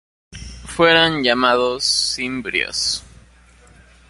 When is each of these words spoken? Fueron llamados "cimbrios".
Fueron 0.65 1.21
llamados 1.21 1.83
"cimbrios". 2.15 3.03